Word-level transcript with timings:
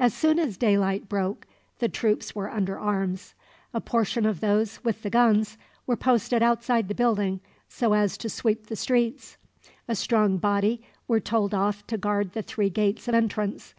As 0.00 0.12
soon 0.12 0.40
as 0.40 0.56
daylight 0.56 1.08
broke, 1.08 1.46
the 1.78 1.88
troops 1.88 2.34
were 2.34 2.50
under 2.50 2.76
arms. 2.76 3.34
A 3.72 3.80
portion 3.80 4.26
of 4.26 4.40
those, 4.40 4.82
with 4.82 5.04
the 5.04 5.10
guns, 5.10 5.56
were 5.86 5.94
posted 5.94 6.42
outside 6.42 6.88
the 6.88 6.92
building, 6.96 7.38
so 7.68 7.92
as 7.92 8.18
to 8.18 8.28
sweep 8.28 8.66
the 8.66 8.74
streets. 8.74 9.36
A 9.86 9.94
strong 9.94 10.38
body 10.38 10.82
were 11.06 11.20
told 11.20 11.54
off 11.54 11.86
to 11.86 11.96
guard 11.96 12.32
the 12.32 12.42
three 12.42 12.68
gates 12.68 13.06
of 13.06 13.14
entrance. 13.14 13.74